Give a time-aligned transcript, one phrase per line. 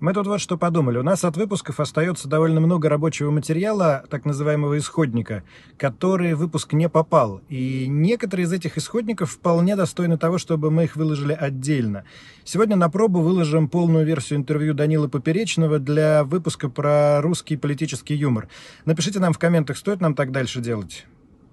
[0.00, 0.98] Мы тут вот что подумали.
[0.98, 5.42] У нас от выпусков остается довольно много рабочего материала, так называемого исходника,
[5.76, 7.40] который в выпуск не попал.
[7.48, 12.04] И некоторые из этих исходников вполне достойны того, чтобы мы их выложили отдельно.
[12.44, 18.48] Сегодня на пробу выложим полную версию интервью Данила Поперечного для выпуска про русский политический юмор.
[18.84, 21.06] Напишите нам в комментах, стоит нам так дальше делать.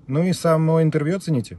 [0.05, 1.57] Ну и само интервью оцените.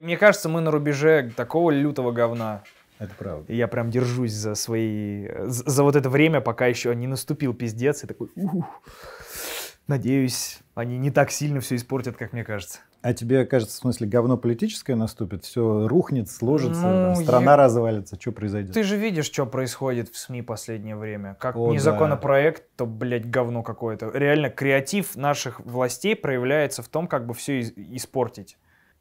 [0.00, 2.62] Мне кажется, мы на рубеже такого лютого говна.
[2.98, 3.52] Это правда.
[3.52, 5.28] И я прям держусь за свои...
[5.44, 8.02] За, вот это время, пока еще не наступил пиздец.
[8.04, 8.28] И такой...
[8.34, 8.82] Ух,
[9.86, 12.80] надеюсь, они не так сильно все испортят, как мне кажется.
[13.00, 17.56] А тебе кажется, в смысле, говно политическое наступит, все рухнет, сложится, Ну, там, страна я-
[17.56, 18.74] развалится, что произойдет?
[18.74, 21.36] Ты же видишь, что происходит в СМИ последнее время.
[21.38, 22.54] Как О, не да.
[22.76, 24.10] то, блядь, говно какое-то.
[24.12, 28.58] Реально, креатив наших властей проявляется в том, как бы все испортить.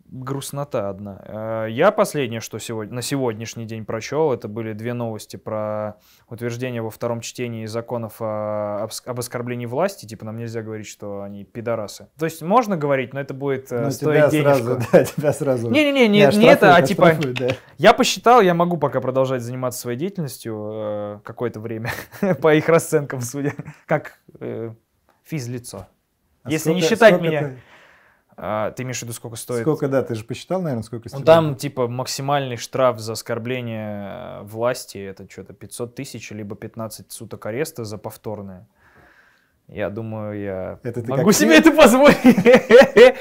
[0.09, 1.21] Грустнота одна.
[1.25, 5.95] Э, Я последнее, что сегодня, на сегодняшний день прочел, это были две новости про
[6.29, 10.05] утверждение во втором чтении законов о- об, оскорблении власти.
[10.05, 12.07] Типа нам нельзя говорить, что они пидорасы.
[12.17, 14.43] То есть можно говорить, но это будет э, Ну, стоить денежку.
[14.63, 15.69] сразу, да, тебя сразу...
[15.71, 17.47] Не-не-не, не, не оштрафуют, это, а типа да.
[17.77, 21.91] я посчитал, я могу пока продолжать заниматься своей деятельностью э, какое-то время,
[22.41, 23.53] по их расценкам, судя,
[23.85, 24.71] как э,
[25.23, 25.87] физлицо.
[26.43, 27.41] А Если не сколько- считать сколько меня.
[27.41, 27.57] ты-
[28.39, 29.61] А, ты имеешь в виду, сколько стоит?
[29.61, 31.25] Сколько, да, ты же посчитал, наверное, сколько Ну, тебя?
[31.25, 37.43] там, типа, максимальный штраф за оскорбление э, власти, это что-то 500 тысяч, либо 15 суток
[37.47, 38.67] ареста за повторное.
[39.67, 42.17] Я думаю, я Это ты могу себе фи- это позволить.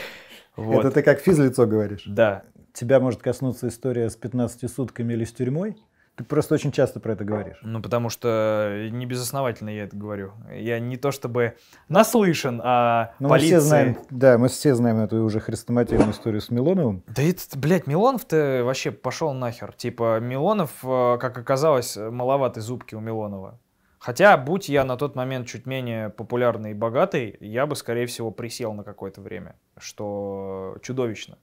[0.56, 0.80] Вот.
[0.86, 2.04] Это ты как физлицо говоришь.
[2.06, 2.42] Да.
[2.72, 5.76] Тебя может коснуться история с 15 сутками или с тюрьмой?
[6.16, 7.58] Ты просто очень часто про это говоришь.
[7.62, 10.32] Ну, потому что не безосновательно я это говорю.
[10.50, 11.56] Я не то чтобы
[11.88, 13.48] наслышан о Ну, мы полиции.
[13.48, 17.02] все знаем, да, мы все знаем эту уже хрестоматийную историю с Милоновым.
[17.06, 19.72] Да это, блядь, Милонов-то вообще пошел нахер.
[19.72, 23.58] Типа, Милонов, э, как оказалось, маловаты зубки у Милонова.
[23.98, 28.30] Хотя, будь я на тот момент чуть менее популярный и богатый, я бы, скорее всего,
[28.30, 31.38] присел на какое-то время, что чудовищно.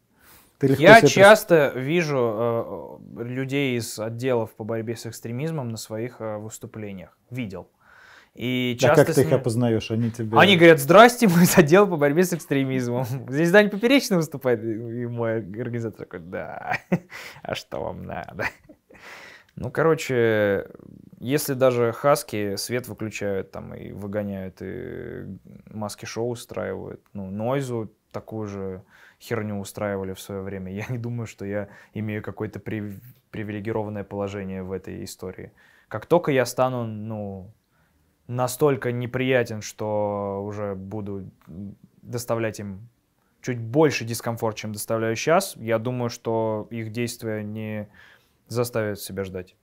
[0.59, 6.37] Ты Я часто вижу э, людей из отделов по борьбе с экстремизмом на своих э,
[6.37, 7.17] выступлениях.
[7.29, 7.67] Видел.
[8.35, 9.91] И пред- А часто как ты их опознаешь?
[9.91, 10.37] Они тебе...
[10.37, 13.05] Они говорят, здрасте, мы из отдела по борьбе с экстремизмом.
[13.29, 14.63] Здесь Дань Поперечный выступает.
[14.63, 16.77] И мой организатор такой, да,
[17.43, 18.45] а что вам надо?
[19.55, 20.67] Ну, короче,
[21.19, 25.25] если даже хаски свет выключают там и выгоняют, и
[25.69, 28.83] маски-шоу устраивают, ну, Нойзу такую же
[29.19, 33.01] херню устраивали в свое время, я не думаю, что я имею какое-то прив-
[33.31, 35.51] привилегированное положение в этой истории.
[35.89, 37.51] Как только я стану, ну,
[38.27, 41.29] настолько неприятен, что уже буду
[42.01, 42.87] доставлять им
[43.41, 47.89] чуть больше дискомфорт, чем доставляю сейчас, я думаю, что их действия не
[48.47, 49.55] заставят себя ждать.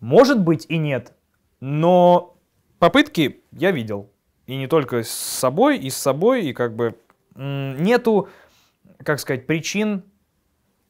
[0.00, 1.12] Может быть и нет,
[1.60, 2.36] но
[2.78, 4.10] попытки я видел.
[4.46, 6.96] И не только с собой, и с собой, и как бы
[7.34, 8.28] нету,
[9.04, 10.04] как сказать, причин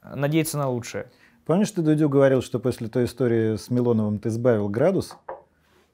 [0.03, 1.11] надеяться на лучшее.
[1.45, 5.17] Помнишь, ты, Дудю, говорил, что после той истории с Милоновым ты сбавил градус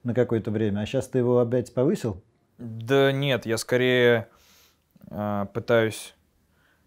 [0.03, 2.21] на какое-то время, а сейчас ты его опять повысил?
[2.57, 4.29] Да нет, я скорее
[5.09, 6.15] э, пытаюсь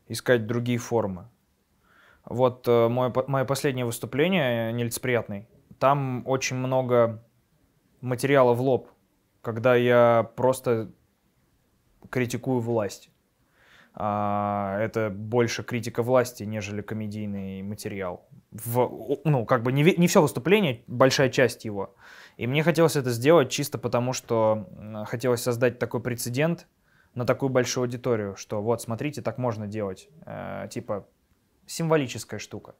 [0.06, 1.28] искать другие формы.
[2.24, 7.24] Вот э, мое, мое последнее выступление, э, нелицеприятный, там очень много
[8.00, 8.88] материала в лоб,
[9.40, 10.92] когда я просто
[12.10, 13.10] критикую власть.
[13.94, 18.26] А, это больше критика власти, нежели комедийный материал.
[18.50, 21.94] В, ну, как бы не, не все выступление, большая часть его.
[22.36, 24.68] И мне хотелось это сделать чисто потому, что
[25.06, 26.66] хотелось создать такой прецедент
[27.14, 30.08] на такую большую аудиторию, что вот, смотрите, так можно делать.
[30.24, 31.06] Э, типа
[31.66, 32.74] символическая штука.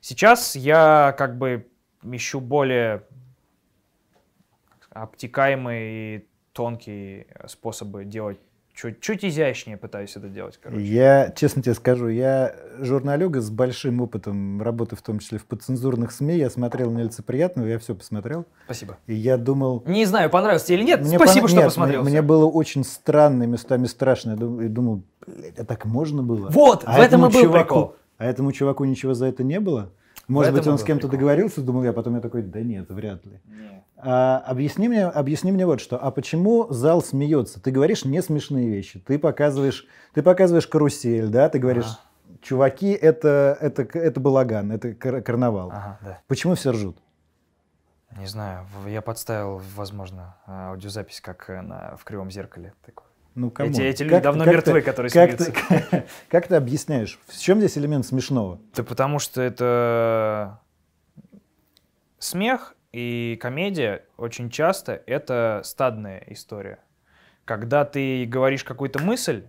[0.00, 1.68] Сейчас я как бы
[2.02, 3.04] ищу более
[4.90, 8.40] обтекаемые и тонкие способы делать
[8.80, 10.82] чуть, чуть изящнее пытаюсь это делать, короче.
[10.82, 16.12] Я, честно тебе скажу, я журналюга с большим опытом работы, в том числе в подцензурных
[16.12, 16.36] СМИ.
[16.36, 18.46] Я смотрел «Нелицеприятного», я все посмотрел.
[18.64, 18.96] Спасибо.
[19.06, 19.82] И я думал...
[19.86, 21.00] Не знаю, понравилось тебе или нет.
[21.00, 22.02] Мне Спасибо, пона- что нет, посмотрел.
[22.02, 24.30] Мне, мне было очень странно, местами страшно.
[24.30, 26.48] Я думал, блядь, а так можно было?
[26.48, 27.96] Вот, а в этом и был чуваку, прикол.
[28.16, 29.90] А этому чуваку ничего за это не было?
[30.26, 33.40] Может быть, он с кем-то договорился, думал я, потом я такой, да нет, вряд ли.
[33.46, 33.79] Не.
[34.02, 35.96] А, объясни, мне, объясни мне вот что.
[36.02, 37.60] А почему зал смеется?
[37.60, 38.98] Ты говоришь не смешные вещи.
[39.00, 41.48] Ты показываешь, ты показываешь карусель, да?
[41.48, 42.38] Ты говоришь, Ага.
[42.42, 45.70] чуваки, это, это, это балаган, это кар- карнавал.
[45.70, 46.20] Ага, да.
[46.28, 46.96] Почему все ржут?
[48.18, 52.72] Не знаю, я подставил, возможно, аудиозапись, как э, на, в кривом зеркале.
[52.84, 53.06] такой.
[53.36, 53.70] Ну, кому?
[53.70, 55.52] Эти, эти люди как, давно как мертвы, ты, которые как смеются.
[55.90, 57.20] Ты, как ты объясняешь?
[57.28, 58.58] В чем здесь элемент смешного?
[58.74, 60.58] Да потому что это
[62.18, 66.80] смех и комедия очень часто это стадная история.
[67.44, 69.44] Когда ты говоришь какую-то мысль,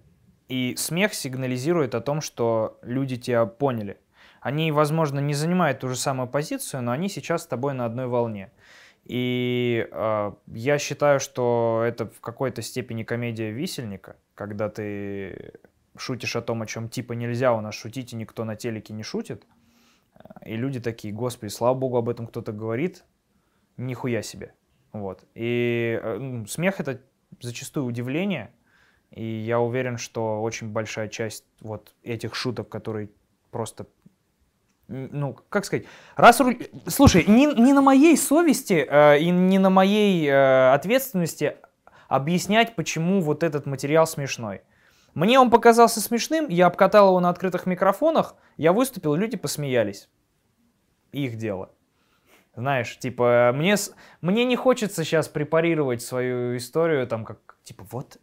[0.51, 3.97] и смех сигнализирует о том, что люди тебя поняли.
[4.41, 8.07] Они, возможно, не занимают ту же самую позицию, но они сейчас с тобой на одной
[8.07, 8.51] волне.
[9.05, 15.53] И э, я считаю, что это в какой-то степени комедия висельника, когда ты
[15.95, 19.03] шутишь о том, о чем типа нельзя у нас шутить, и никто на телеке не
[19.03, 19.45] шутит.
[20.45, 23.05] И люди такие, господи, слава богу, об этом кто-то говорит,
[23.85, 24.53] нихуя себе.
[24.93, 25.23] Вот.
[25.35, 27.01] И э, смех это
[27.39, 28.51] зачастую удивление,
[29.11, 33.09] и я уверен, что очень большая часть вот этих шуток, которые
[33.51, 33.87] просто
[34.87, 35.85] ну, как сказать,
[36.17, 36.41] раз...
[36.87, 41.55] Слушай, не, не на моей совести э, и не на моей э, ответственности
[42.09, 44.61] объяснять, почему вот этот материал смешной.
[45.13, 50.09] Мне он показался смешным, я обкатал его на открытых микрофонах, я выступил, люди посмеялись.
[51.13, 51.71] Их дело.
[52.55, 53.75] Знаешь, типа, мне,
[54.21, 58.17] мне не хочется сейчас препарировать свою историю, там, как, типа, вот,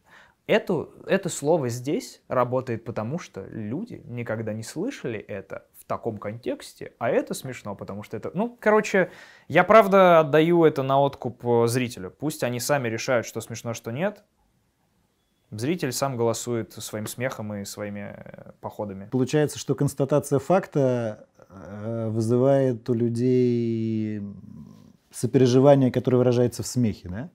[0.46, 7.10] эту, это слово здесь работает потому, что люди никогда не слышали это таком контексте, а
[7.10, 8.30] это смешно, потому что это...
[8.34, 9.10] Ну, короче,
[9.48, 12.10] я правда отдаю это на откуп э, зрителю.
[12.10, 14.22] Пусть они сами решают, что смешно, что нет.
[15.50, 19.08] Зритель сам голосует своим смехом и своими э, походами.
[19.10, 24.22] Получается, что констатация факта вызывает у людей
[25.10, 27.30] сопереживание, которое выражается в смехе, да?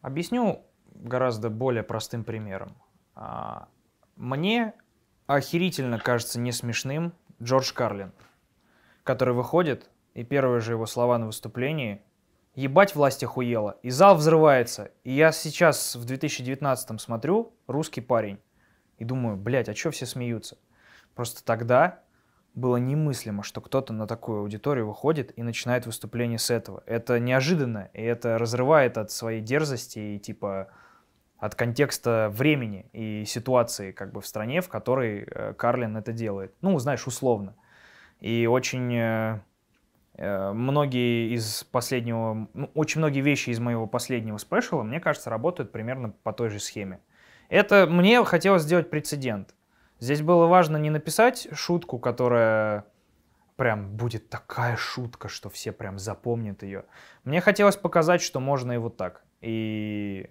[0.00, 0.64] Объясню
[0.94, 2.76] гораздо более простым примером.
[3.14, 3.68] А,
[4.16, 4.74] мне
[5.26, 8.12] охерительно кажется не смешным Джордж Карлин,
[9.04, 12.02] который выходит, и первые же его слова на выступлении
[12.54, 14.90] «Ебать власть охуела», и зал взрывается.
[15.04, 18.38] И я сейчас в 2019 смотрю «Русский парень»
[18.98, 20.58] и думаю, блядь, а чё все смеются?
[21.14, 22.00] Просто тогда
[22.54, 26.82] было немыслимо, что кто-то на такую аудиторию выходит и начинает выступление с этого.
[26.86, 30.68] Это неожиданно, и это разрывает от своей дерзости и типа
[31.38, 36.54] от контекста времени и ситуации как бы в стране, в которой э, Карлин это делает.
[36.60, 37.56] Ну, знаешь, условно.
[38.20, 39.40] И очень э,
[40.14, 45.72] э, многие из последнего, ну, очень многие вещи из моего последнего спешала, мне кажется, работают
[45.72, 47.00] примерно по той же схеме.
[47.48, 49.52] Это мне хотелось сделать прецедент.
[50.02, 52.86] Здесь было важно не написать шутку, которая
[53.54, 56.86] прям будет такая шутка, что все прям запомнят ее.
[57.22, 59.22] Мне хотелось показать, что можно и вот так.
[59.42, 60.28] И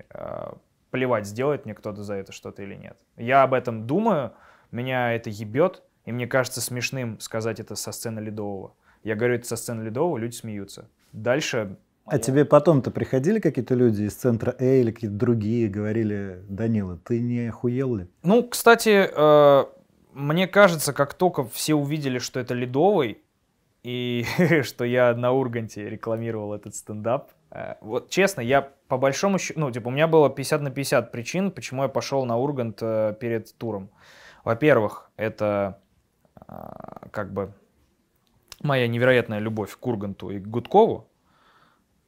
[0.90, 2.98] плевать, сделает мне кто-то за это что-то или нет.
[3.16, 4.34] Я об этом думаю,
[4.72, 8.76] меня это ебет, и мне кажется смешным сказать это со сцены Ледового.
[9.04, 10.90] Я говорю это со сцены Ледового, люди смеются.
[11.14, 11.78] Дальше...
[12.06, 12.20] А я...
[12.20, 17.48] тебе потом-то приходили какие-то люди из центра А или какие-то другие, говорили, Данила, ты не
[17.48, 18.08] охуел ли?
[18.24, 19.66] Ну, кстати, э,
[20.14, 23.20] мне кажется, как только все увидели, что это Ледовый,
[23.84, 24.26] и
[24.64, 29.72] что я на Урганте рекламировал этот стендап, Э, вот честно, я по большому счету, ну,
[29.72, 33.56] типа, у меня было 50 на 50 причин, почему я пошел на Ургант э, перед
[33.58, 33.90] туром.
[34.44, 35.80] Во-первых, это
[36.48, 36.54] э,
[37.12, 37.54] как бы
[38.62, 41.10] моя невероятная любовь к Урганту и к Гудкову.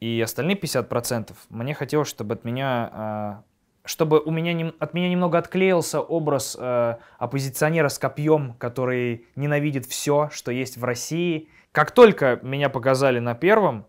[0.04, 3.44] И остальные 50% мне хотелось, чтобы от меня
[3.86, 10.30] чтобы у меня от меня немного отклеился образ э, оппозиционера с копьем, который ненавидит все,
[10.32, 11.50] что есть в России.
[11.74, 13.86] Как только меня показали на первом,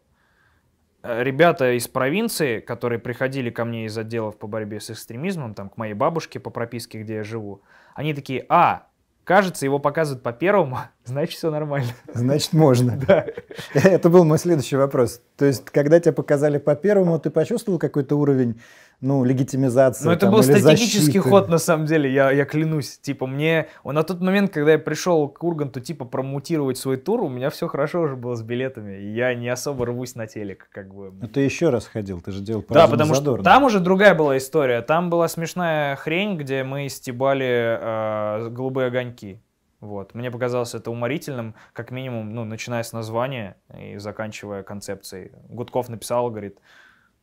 [1.05, 5.69] Э, ребята из провинции, которые приходили ко мне из отделов по борьбе с экстремизмом, там,
[5.69, 7.61] к моей бабушке по прописке, где я живу,
[7.95, 8.87] они такие, а,
[9.25, 11.91] кажется, его показывают по первому, значит, все нормально.
[12.13, 12.99] Значит, можно.
[13.07, 13.27] Да.
[13.75, 15.21] Это был мой следующий вопрос.
[15.37, 18.61] То есть, когда тебя показали по первому, ты почувствовал какой-то уровень
[19.01, 20.05] ну, легитимизации.
[20.05, 21.21] Ну, это там, был стратегический защиты.
[21.21, 22.99] ход, на самом деле, я, я клянусь.
[22.99, 27.29] Типа, мне на тот момент, когда я пришел к Урганту, типа, промутировать свой тур, у
[27.29, 28.97] меня все хорошо уже было с билетами.
[28.97, 31.13] Я не особо рвусь на телек, как бы.
[31.21, 33.43] Но ты еще раз ходил, ты же делал Да, потому задорно.
[33.43, 34.83] что там уже другая была история.
[34.83, 39.41] Там была смешная хрень, где мы стебали э, голубые огоньки.
[39.81, 40.15] Вот.
[40.15, 45.33] Мне показалось это уморительным, как минимум, ну, начиная с названия и заканчивая концепцией.
[45.51, 46.59] Гудков написал, говорит,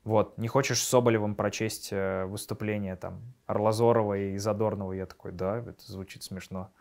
[0.04, 4.94] вот, не хочешь с Соболевым прочесть э, выступление там Орлазорова и Задорнова?
[4.94, 6.72] Я такой, да, это звучит смешно.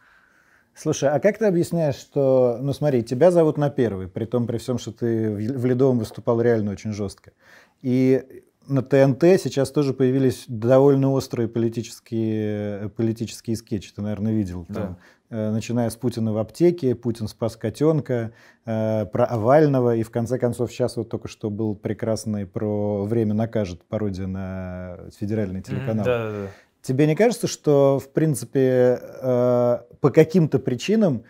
[0.74, 4.56] Слушай, а как ты объясняешь, что, ну смотри, тебя зовут на первый, при том, при
[4.56, 7.32] всем, что ты в Ледовом выступал реально очень жестко.
[7.82, 13.92] И на ТНТ сейчас тоже появились довольно острые политические, политические скетчи.
[13.94, 14.64] Ты, наверное, видел.
[14.68, 14.74] Да.
[14.74, 14.96] Там, э,
[15.30, 18.32] начиная с Путина в аптеке, Путин спас котенка,
[18.66, 19.94] э, про Овального.
[19.94, 24.99] И в конце концов сейчас вот только что был прекрасный про «Время накажет» пародия на
[25.18, 26.04] федеральный телеканал.
[26.04, 26.49] Mm, да, да, да.
[26.82, 31.25] Тебе не кажется, что, в принципе, э, по каким-то причинам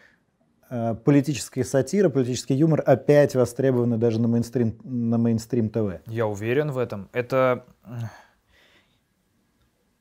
[0.71, 6.00] э, политическая сатира, политический юмор опять востребованы даже на мейнстрим, на мейнстрим ТВ?
[6.07, 7.09] Я уверен в этом.
[7.12, 7.66] Это...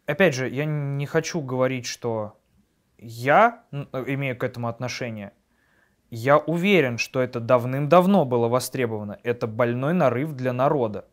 [0.05, 2.38] Опять же, я не хочу говорить, что
[3.01, 5.33] я имею к этому отношение.
[6.09, 9.19] Я уверен, что это давным-давно было востребовано.
[9.23, 11.05] Это больной нарыв для народа.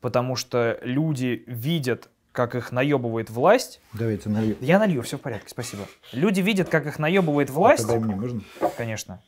[0.00, 3.80] Потому что люди видят как их наебывает власть.
[3.92, 4.56] Давайте налью.
[4.60, 5.84] Я налью, все в порядке, спасибо.
[6.12, 7.88] Люди видят, как их наебывает власть.
[7.88, 8.40] А мне можно?
[8.76, 9.22] Конечно.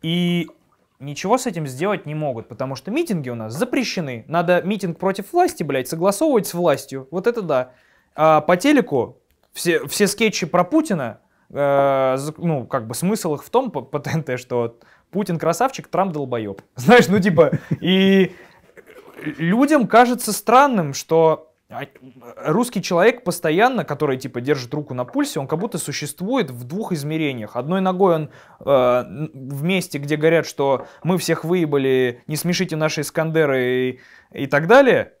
[0.00, 0.48] И
[0.98, 4.24] ничего с этим сделать не могут, потому что митинги у нас запрещены.
[4.28, 7.06] Надо митинг против власти, блядь, согласовывать с властью.
[7.10, 7.72] Вот это да.
[8.14, 9.21] А по телеку
[9.52, 13.98] все, все скетчи про Путина, э, ну, как бы смысл их в том, по, по
[13.98, 14.78] ТНТ, что
[15.10, 16.62] Путин красавчик, Трамп долбоеб.
[16.76, 18.34] Знаешь, ну типа, и
[19.20, 21.52] людям кажется странным, что
[22.36, 26.92] русский человек постоянно, который типа держит руку на пульсе, он как будто существует в двух
[26.92, 27.56] измерениях.
[27.56, 28.30] Одной ногой он
[28.60, 34.00] э, в месте, где говорят, что мы всех выебали, не смешите наши Искандеры и,
[34.32, 35.14] и так далее.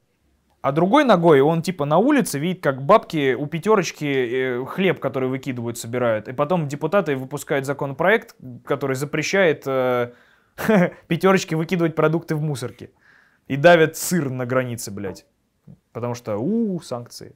[0.62, 5.28] А другой ногой он типа на улице видит, как бабки у пятерочки э, хлеб, который
[5.28, 6.28] выкидывают, собирают.
[6.28, 10.12] И потом депутаты выпускают законопроект, который запрещает э,
[11.08, 12.90] пятерочки выкидывать продукты в мусорке.
[13.48, 15.26] И давят сыр на границе, блядь.
[15.92, 17.34] Потому что, у, санкции.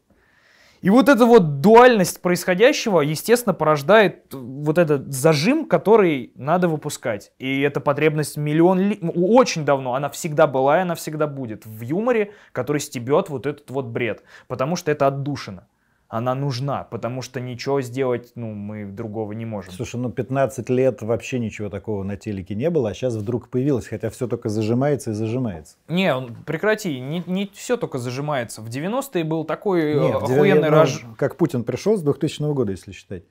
[0.83, 7.33] И вот эта вот дуальность происходящего, естественно, порождает вот этот зажим, который надо выпускать.
[7.39, 8.99] И эта потребность миллион, ли...
[9.15, 13.71] очень давно, она всегда была и она всегда будет в юморе, который стебет вот этот
[13.71, 14.23] вот бред.
[14.49, 15.67] Потому что это отдушина
[16.09, 19.73] она нужна, потому что ничего сделать, ну, мы другого не можем.
[19.73, 23.89] Слушай, ну 15 лет вообще ничего такого на телеке не было, а сейчас вдруг появилось,
[23.89, 25.77] хотя все только зажимается и зажимается.
[25.89, 26.15] Не,
[26.47, 28.63] прекрати, не, не все только зажимается.
[28.63, 31.05] В 90-е был такой э, Нет, охуенный ну, раж...
[31.17, 33.25] Как Путин пришел с 2000 года, если считать.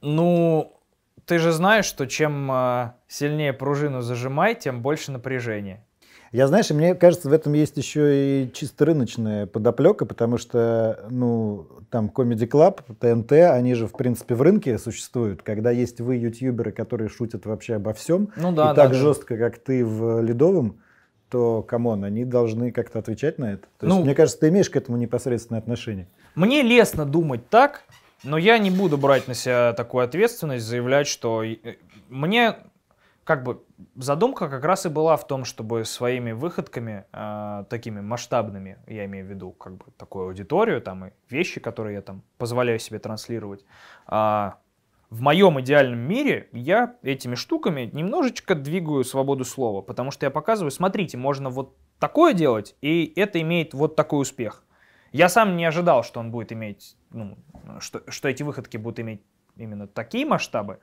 [0.00, 0.74] Ну,
[1.26, 5.84] ты же знаешь, что чем э, сильнее пружину зажимай, тем больше напряжения.
[6.34, 11.68] Я, знаешь, мне кажется, в этом есть еще и чисто рыночная подоплека, потому что, ну,
[11.90, 15.42] там Comedy Club, ТНТ, они же, в принципе, в рынке существуют.
[15.42, 18.98] Когда есть вы, ютуберы, которые шутят вообще обо всем, ну, да, и да, так да.
[18.98, 20.80] жестко, как ты в Ледовом,
[21.30, 23.68] то, come on, они должны как-то отвечать на это.
[23.78, 26.08] То ну, есть, мне кажется, ты имеешь к этому непосредственное отношение.
[26.34, 27.84] Мне лестно думать так,
[28.24, 31.56] но я не буду брать на себя такую ответственность, заявлять, что э,
[32.08, 32.56] мне
[33.24, 33.64] как бы
[33.96, 39.26] задумка как раз и была в том, чтобы своими выходками, э, такими масштабными, я имею
[39.26, 43.64] в виду как бы такую аудиторию, там и вещи, которые я там позволяю себе транслировать,
[44.08, 44.50] э,
[45.10, 50.70] в моем идеальном мире я этими штуками немножечко двигаю свободу слова, потому что я показываю,
[50.70, 54.64] смотрите, можно вот такое делать, и это имеет вот такой успех.
[55.12, 57.38] Я сам не ожидал, что он будет иметь, ну,
[57.78, 59.22] что, что эти выходки будут иметь
[59.56, 60.80] именно такие масштабы,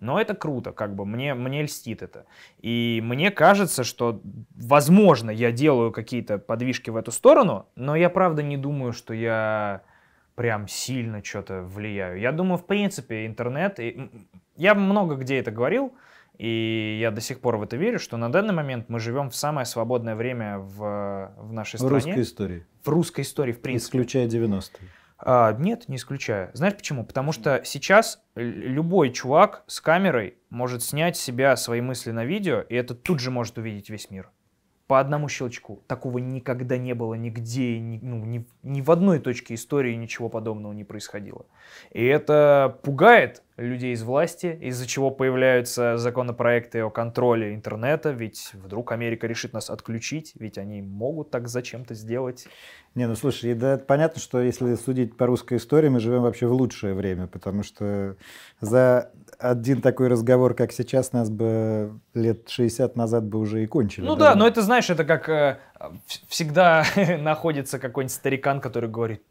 [0.00, 2.26] но это круто, как бы мне, мне льстит это.
[2.60, 4.20] И мне кажется, что,
[4.54, 9.82] возможно, я делаю какие-то подвижки в эту сторону, но я правда не думаю, что я
[10.34, 12.20] прям сильно что-то влияю.
[12.20, 13.80] Я думаю, в принципе, интернет...
[13.80, 14.10] И...
[14.56, 15.94] Я много где это говорил,
[16.38, 19.36] и я до сих пор в это верю, что на данный момент мы живем в
[19.36, 21.88] самое свободное время в, в нашей стране.
[21.88, 22.66] В русской истории.
[22.82, 23.98] В русской истории, в принципе.
[23.98, 24.88] Исключая 90-е.
[25.18, 26.50] А, нет, не исключаю.
[26.52, 27.04] Знаешь почему?
[27.04, 32.74] Потому что сейчас любой чувак с камерой может снять себя свои мысли на видео, и
[32.74, 34.30] это тут же может увидеть весь мир.
[34.86, 35.82] По одному щелчку.
[35.88, 40.72] Такого никогда не было нигде, ни, ну, ни, ни в одной точке истории ничего подобного
[40.72, 41.46] не происходило.
[41.90, 48.92] И это пугает людей из власти, из-за чего появляются законопроекты о контроле интернета, ведь вдруг
[48.92, 52.46] Америка решит нас отключить, ведь они могут так зачем-то сделать.
[52.94, 56.52] Не, ну слушай, да, понятно, что если судить по русской истории, мы живем вообще в
[56.52, 58.16] лучшее время, потому что
[58.60, 64.04] за один такой разговор, как сейчас, нас бы лет 60 назад бы уже и кончили.
[64.04, 65.58] Ну да, да но это, знаешь, это как э,
[66.28, 66.84] всегда
[67.18, 69.22] находится какой-нибудь старикан, который говорит,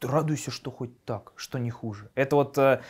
[0.00, 2.10] радуйся, что хоть так, что не хуже.
[2.14, 2.80] Это вот э,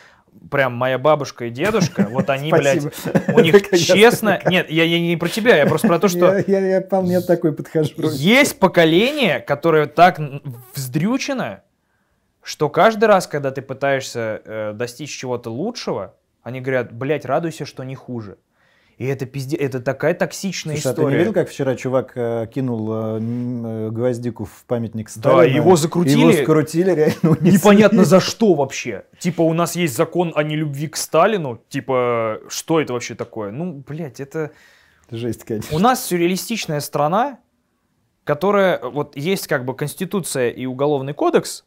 [0.49, 2.83] прям моя бабушка и дедушка, вот они, блядь,
[3.33, 4.41] у них честно...
[4.45, 6.37] Нет, я, я не про тебя, я просто про то, что...
[6.37, 7.93] Я, я, я вполне такой подхожу.
[8.11, 10.19] Есть поколение, которое так
[10.73, 11.61] вздрючено,
[12.41, 17.83] что каждый раз, когда ты пытаешься э, достичь чего-то лучшего, они говорят, блядь, радуйся, что
[17.83, 18.37] не хуже.
[18.97, 21.07] И это пизде, это такая токсичная Слушай, история.
[21.07, 25.41] а ты не видел, как вчера чувак э, кинул э, э, гвоздику в памятник Сталина?
[25.41, 26.19] Да, его закрутили.
[26.19, 27.51] Его скрутили, реально унесли.
[27.51, 29.03] Непонятно за что вообще.
[29.19, 31.61] Типа у нас есть закон о нелюбви к Сталину.
[31.67, 33.51] Типа что это вообще такое?
[33.51, 34.51] Ну, блядь, это...
[35.11, 35.75] Жесть, конечно.
[35.75, 37.39] У нас сюрреалистичная страна,
[38.23, 38.79] которая...
[38.79, 41.65] Вот есть как бы Конституция и Уголовный кодекс,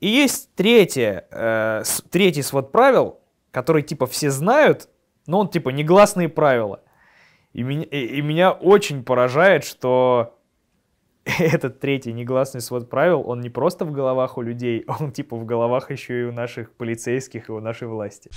[0.00, 3.20] и есть третье, э, третий свод правил,
[3.50, 4.90] который типа все знают,
[5.26, 6.80] но он типа негласные правила.
[7.52, 10.38] И меня, и, и меня очень поражает, что
[11.38, 15.44] этот третий негласный свод правил, он не просто в головах у людей, он типа в
[15.44, 18.30] головах еще и у наших полицейских и у нашей власти.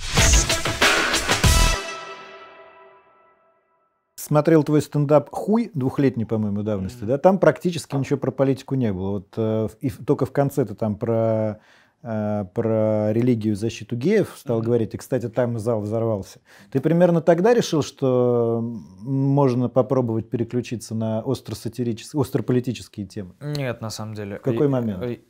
[4.16, 7.16] Смотрел твой стендап «Хуй» двухлетней, по-моему, давности, да?
[7.16, 9.10] Там практически ничего про политику не было.
[9.12, 11.60] Вот э, и только в конце ты там про,
[12.02, 14.66] про религию и защиту геев стал Мгм.
[14.66, 14.94] говорить.
[14.94, 16.40] И, кстати, там зал взорвался.
[16.70, 18.60] Ты примерно тогда решил, что
[19.00, 23.34] можно попробовать переключиться на остро-сатирические, остро-политические темы?
[23.40, 24.38] Нет, на самом деле.
[24.38, 25.02] В какой И- момент?
[25.04, 25.20] и-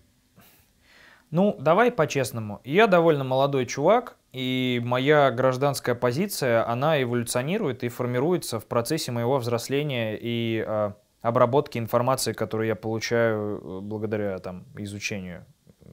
[1.31, 2.61] Ну, давай по-честному.
[2.65, 9.37] Я довольно молодой чувак, и моя гражданская позиция, она эволюционирует и формируется в процессе моего
[9.39, 15.45] взросления и а, обработки информации, которую я получаю э, благодаря там, изучению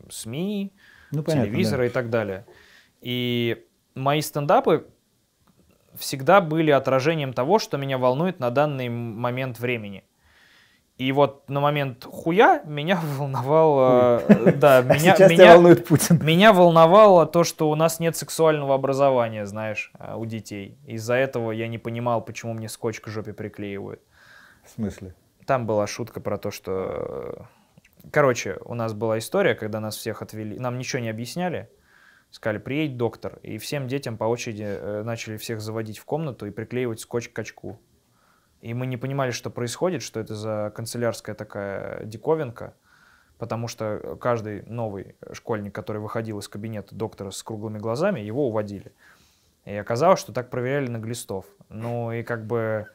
[0.10, 0.74] СМИ,
[1.12, 2.46] Ну, понятно, телевизора и так далее.
[3.02, 4.88] И мои стендапы
[5.96, 10.04] всегда были отражением того, что меня волнует на данный момент времени.
[10.98, 14.22] И вот на момент хуя меня волновало...
[14.30, 14.94] э, Да, да.
[14.94, 16.24] А меня, тебя меня, волнует Путин.
[16.24, 20.78] меня волновало то, что у нас нет сексуального образования, знаешь, э, у детей.
[20.86, 24.02] Из-за этого я не понимал, почему мне скотч к жопе приклеивают.
[24.64, 25.14] В смысле?
[25.46, 27.48] Там была шутка про то, что...
[28.12, 30.60] Короче, у нас была история, когда нас всех отвели.
[30.60, 31.70] Нам ничего не объясняли.
[32.32, 33.40] Сказали, приедет доктор.
[33.44, 37.40] И всем детям по очереди э, начали всех заводить в комнату и приклеивать скотч к
[37.40, 37.80] очку.
[38.62, 42.74] И мы не понимали, что происходит, что это за канцелярская такая диковинка.
[43.38, 48.92] Потому что каждый новый школьник, который выходил из кабинета доктора с круглыми глазами, его уводили.
[49.66, 51.46] И оказалось, что так проверяли на глистов.
[51.70, 52.88] Ну и как бы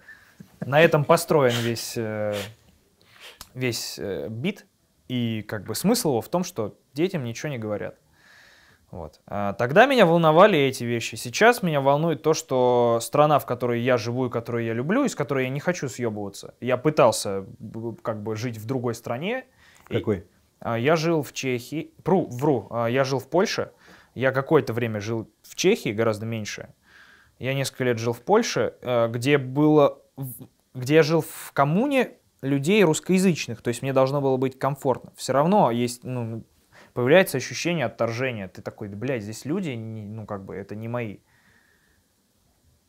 [0.60, 2.34] на этом построен весь, э,
[3.54, 4.66] весь э, бит.
[5.10, 7.96] И как бы смысл его в том, что детям ничего не говорят.
[8.92, 9.20] Вот.
[9.26, 11.16] А тогда меня волновали эти вещи.
[11.16, 15.08] Сейчас меня волнует то, что страна, в которой я живу и которую я люблю, и
[15.08, 16.54] с которой я не хочу съебываться.
[16.60, 17.44] Я пытался
[18.02, 19.46] как бы жить в другой стране.
[19.88, 20.24] И- Какой?
[20.60, 23.72] а, Я жил в Чехии, пру, вру, а, я жил в Польше,
[24.14, 26.68] я какое-то время жил в Чехии, гораздо меньше.
[27.40, 29.98] Я несколько лет жил в Польше, э, где было,
[30.74, 35.12] где я жил в коммуне людей русскоязычных, то есть мне должно было быть комфортно.
[35.16, 36.44] Все равно есть, ну,
[36.94, 38.48] появляется ощущение отторжения.
[38.48, 41.18] Ты такой, да, блядь, здесь люди, ну, как бы, это не мои.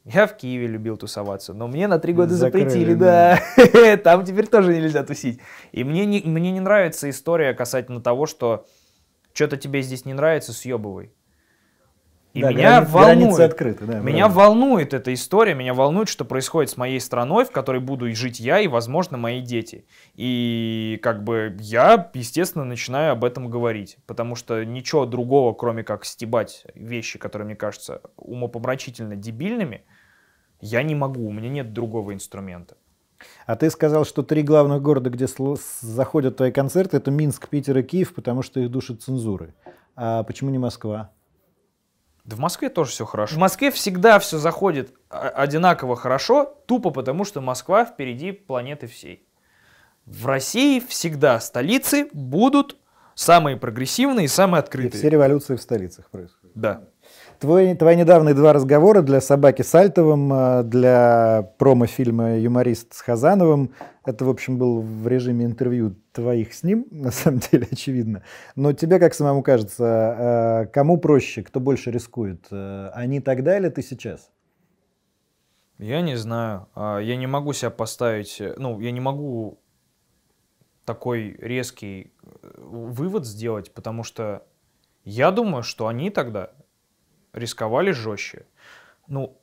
[0.03, 3.39] Я в Киеве любил тусоваться, но мне на три года Закрыли, запретили, да.
[3.73, 3.97] да.
[4.03, 5.39] Там теперь тоже нельзя тусить.
[5.71, 8.65] И мне не, мне не нравится история касательно того, что
[9.33, 11.13] что-то тебе здесь не нравится, съебывай.
[12.33, 13.39] И Да, меня грани- волнует.
[13.41, 13.99] открыты, да.
[13.99, 14.39] Меня правда.
[14.39, 18.59] волнует эта история, меня волнует, что происходит с моей страной, в которой буду жить я
[18.61, 19.85] и, возможно, мои дети.
[20.15, 26.05] И как бы я, естественно, начинаю об этом говорить, потому что ничего другого, кроме как
[26.05, 29.83] стебать вещи, которые мне кажутся умопомрачительно дебильными,
[30.61, 32.77] я не могу, у меня нет другого инструмента.
[33.45, 35.27] А ты сказал, что три главных города, где
[35.81, 39.53] заходят твои концерты, это Минск, Питер и Киев, потому что их душат цензуры.
[39.95, 41.11] А почему не Москва?
[42.23, 43.36] Да в Москве тоже все хорошо.
[43.36, 49.27] В Москве всегда все заходит а- одинаково хорошо, тупо потому, что Москва впереди планеты всей.
[50.05, 52.77] В России всегда столицы будут
[53.15, 54.99] самые прогрессивные и самые И открытые.
[54.99, 56.55] все революции в столицах происходят.
[56.55, 56.84] Да.
[57.41, 63.73] Твой, твои недавние два разговора для «Собаки с Альтовым», э, для промо-фильма «Юморист» с Хазановым,
[64.06, 68.21] это, в общем, был в режиме интервью твоих с ним, на самом деле, очевидно.
[68.56, 72.45] Но тебе, как самому кажется, э, кому проще, кто больше рискует?
[72.51, 74.30] Э, Они тогда или ты сейчас?
[75.80, 76.67] Я не знаю.
[76.75, 79.58] А, Я не могу себя поставить, ну, я не могу
[80.86, 82.13] такой резкий
[82.56, 84.43] вывод сделать, потому что
[85.06, 86.51] я думаю, что они тогда
[87.33, 88.45] рисковали жестче.
[89.07, 89.37] Ну,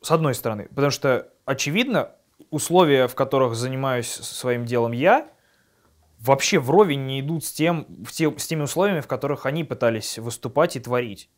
[0.00, 2.10] с одной стороны, потому что, очевидно,
[2.50, 5.28] условия, в которых занимаюсь своим делом я,
[6.18, 10.18] вообще вровень не идут с, тем, в те- с теми условиями, в которых они пытались
[10.18, 11.28] выступать и творить.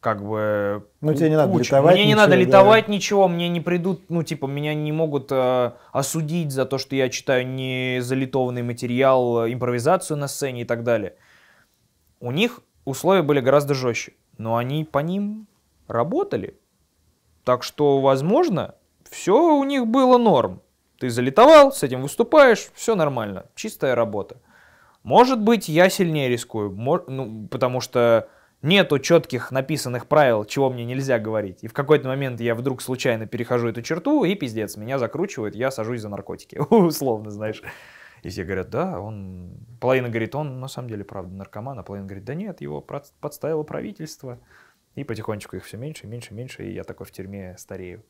[0.00, 0.86] Как бы...
[1.00, 2.58] Ну, тебе не надо литовать Мне не надо ничего, да.
[2.58, 6.94] литовать ничего, мне не придут, ну, типа, меня не могут э, осудить за то, что
[6.94, 11.14] я читаю не залитованный материал, э, импровизацию на сцене и так далее.
[12.20, 15.46] У них условия были гораздо жестче, но они по ним
[15.88, 16.58] работали.
[17.44, 18.74] Так что, возможно,
[19.08, 20.62] все у них было норм.
[20.98, 24.40] Ты залетовал, с этим выступаешь, все нормально, чистая работа.
[25.02, 26.70] Может быть, я сильнее рискую,
[27.06, 28.28] ну, потому что
[28.62, 31.62] нету четких написанных правил, чего мне нельзя говорить.
[31.62, 35.70] И в какой-то момент я вдруг случайно перехожу эту черту, и пиздец, меня закручивают, я
[35.70, 37.62] сажусь за наркотики, условно, знаешь.
[38.22, 39.58] И все говорят, да, он...
[39.80, 43.62] Половина говорит, он на самом деле, правда, наркоман, а половина говорит, да нет, его подставило
[43.62, 44.38] правительство.
[44.94, 48.02] И потихонечку их все меньше, меньше, меньше, и я такой в тюрьме старею.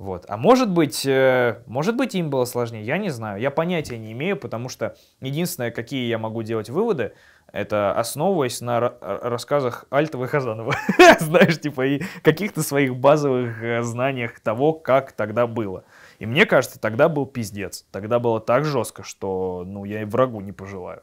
[0.00, 0.24] Вот.
[0.28, 3.38] А может быть, э, может быть, им было сложнее, я не знаю.
[3.38, 7.12] Я понятия не имею, потому что единственное, какие я могу делать выводы,
[7.52, 10.74] это основываясь на рассказах Альтова и Хазанова.
[11.20, 15.84] Знаешь, типа, и каких-то своих базовых э, знаниях того, как тогда было.
[16.20, 17.86] И мне кажется, тогда был пиздец.
[17.90, 21.02] Тогда было так жестко, что, ну, я и врагу не пожелаю.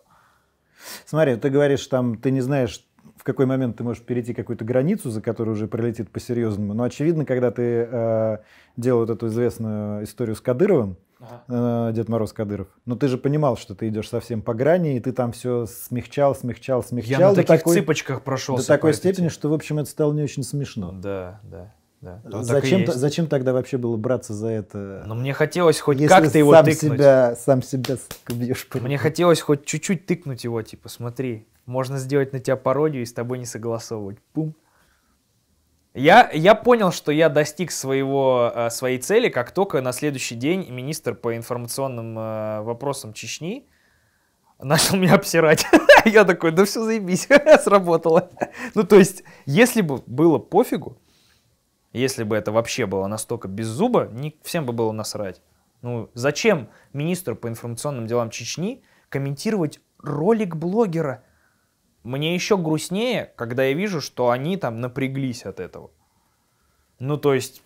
[1.06, 2.86] Смотри, ты говоришь, там, ты не знаешь,
[3.18, 6.76] в какой момент ты можешь перейти какую-то границу, за которую уже пролетит по-серьезному.
[6.76, 8.38] Но очевидно, когда ты э,
[8.78, 11.90] делал вот эту известную историю с Кадыровым, ага.
[11.90, 15.00] э, Дед Мороз Кадыров, но ты же понимал, что ты идешь совсем по грани, и
[15.00, 17.20] ты там все смягчал, смягчал, смягчал.
[17.20, 18.58] Я на таких такой, цыпочках прошел.
[18.58, 20.92] До такой степени, что, в общем, это стало не очень смешно.
[20.92, 21.74] Да, да.
[22.24, 25.04] Да, зачем, зачем тогда вообще было браться за это?
[25.06, 27.00] Но мне хотелось хоть как-то его сам тыкнуть.
[27.00, 27.98] Себя, сам себя
[28.30, 28.68] бьешь.
[28.74, 33.14] Мне хотелось хоть чуть-чуть тыкнуть его, типа, смотри, можно сделать на тебя пародию и с
[33.14, 34.18] тобой не согласовывать.
[34.34, 34.56] Пум.
[35.94, 40.70] Я, я понял, что я достиг своего, э, своей цели, как только на следующий день
[40.70, 43.68] министр по информационным э, вопросам Чечни
[44.60, 45.66] начал меня обсирать.
[46.06, 47.28] я такой, да все заебись,
[47.64, 48.30] сработало.
[48.76, 50.98] ну, то есть, если бы было пофигу,
[51.98, 55.42] если бы это вообще было настолько без зуба, не, всем бы было насрать.
[55.82, 61.24] Ну, зачем министру по информационным делам Чечни комментировать ролик блогера,
[62.04, 65.92] мне еще грустнее, когда я вижу, что они там напряглись от этого.
[67.00, 67.62] Ну, то есть,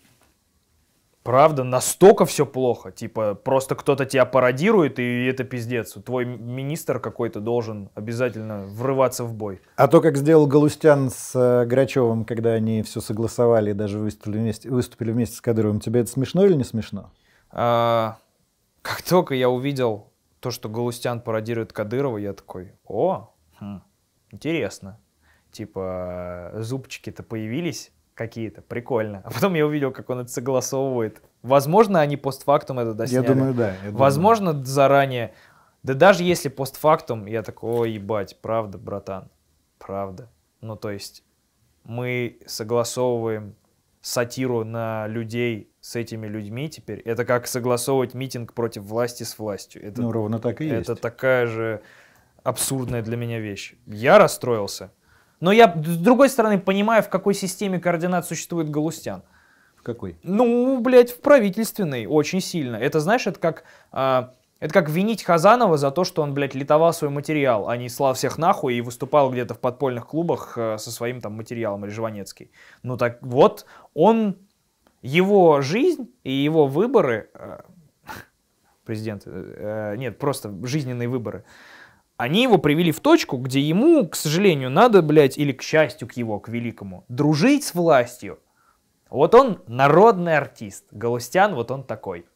[1.24, 2.92] правда, настолько все плохо.
[2.92, 5.94] Типа, просто кто-то тебя пародирует, и это пиздец.
[5.94, 9.62] Твой министр какой-то должен обязательно врываться в бой.
[9.76, 14.40] А то, как сделал Галустян с э, Грачевым, когда они все согласовали и даже выступили
[14.40, 17.12] вместе, выступили вместе с Кадыровым, тебе это смешно или не смешно?
[17.52, 18.18] А,
[18.82, 23.82] как только я увидел то, что Галустян пародирует Кадырова, я такой, о, хм,
[24.32, 25.00] интересно.
[25.52, 29.22] Типа, зубчики-то появились какие-то, прикольно.
[29.24, 31.22] А потом я увидел, как он это согласовывает.
[31.42, 33.24] Возможно, они постфактум это досняли.
[33.24, 33.76] Я думаю, да.
[33.84, 34.66] Я Возможно, думаю.
[34.66, 35.34] заранее.
[35.84, 39.30] Да даже если постфактум, я такой, ой, ебать, правда, братан,
[39.80, 40.30] правда.
[40.62, 41.24] Ну, то есть,
[41.84, 43.56] мы согласовываем
[44.02, 47.00] сатиру на людей с этими людьми теперь.
[47.00, 49.84] Это как согласовывать митинг против власти с властью.
[49.84, 50.90] Это, ну, ровно так и это есть.
[50.90, 51.82] Это такая же
[52.44, 53.76] абсурдная для меня вещь.
[53.86, 54.92] Я расстроился.
[55.42, 59.24] Но я, с другой стороны, понимаю, в какой системе координат существует Галустян.
[59.76, 60.20] В какой?
[60.22, 62.76] Ну, блядь, в правительственной, очень сильно.
[62.78, 63.64] Это, знаешь, это как...
[63.92, 67.90] А, это как винить Хазанова за то, что он, блядь, литовал свой материал, а не
[67.90, 71.92] слал всех нахуй и выступал где-то в подпольных клубах э, со своим там материалом, или
[71.92, 72.52] Жванецкий.
[72.84, 74.38] Ну так вот, он,
[75.02, 77.62] его жизнь и его выборы, э,
[78.86, 81.44] президент, э, нет, просто жизненные выборы,
[82.22, 86.12] они его привели в точку, где ему, к сожалению, надо, блядь, или к счастью к
[86.14, 88.40] его, к великому, дружить с властью.
[89.10, 90.86] Вот он народный артист.
[90.92, 92.28] Галустян, вот он такой.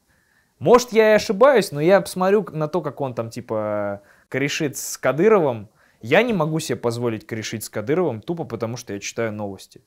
[0.58, 4.98] Может, я и ошибаюсь, но я посмотрю на то, как он там, типа, корешит с
[4.98, 5.70] Кадыровым.
[6.02, 9.84] Я не могу себе позволить корешить с Кадыровым тупо потому, что я читаю новости.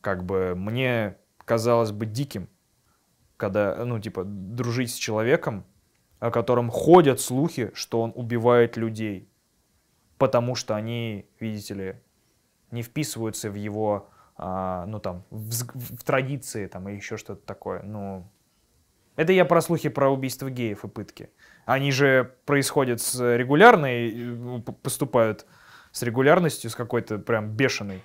[0.00, 2.48] Как бы мне казалось бы диким,
[3.36, 5.66] когда, ну, типа, дружить с человеком,
[6.22, 9.28] о котором ходят слухи, что он убивает людей,
[10.18, 11.96] потому что они, видите ли,
[12.70, 17.82] не вписываются в его, а, ну там, в, в традиции там и еще что-то такое.
[17.82, 18.24] Ну,
[19.16, 21.28] это я про слухи про убийство геев и пытки.
[21.64, 25.44] Они же происходят с регулярной, э, поступают
[25.90, 28.00] с регулярностью, с какой-то прям бешеной.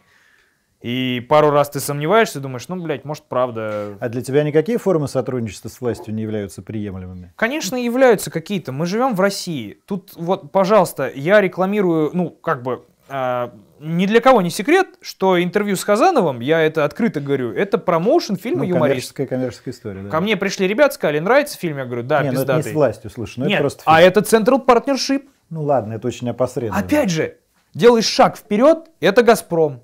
[0.82, 3.98] И пару раз ты сомневаешься, думаешь, ну, блядь, может, правда.
[4.00, 7.34] А для тебя никакие формы сотрудничества с властью не являются приемлемыми?
[7.36, 8.72] Конечно, являются какие-то.
[8.72, 9.80] Мы живем в России.
[9.88, 15.42] Тут вот, пожалуйста, я рекламирую, ну, как бы, э, ни для кого не секрет, что
[15.42, 19.26] интервью с Хазановым, я это открыто говорю, это промоушен фильма ну, юмористская.
[19.26, 20.10] коммерческая история, да.
[20.10, 21.78] Ко мне пришли ребята, сказали, нравится фильм?
[21.78, 22.54] Я говорю, да, не, пиздатый.
[22.54, 23.96] Ну это не с властью, слушай, ну Нет, это просто а фильм.
[23.96, 25.24] а это Central Partnership.
[25.50, 26.86] Ну ладно, это очень опосредованно.
[26.86, 27.38] Опять же,
[27.74, 29.82] делаешь шаг вперед, это Газпром.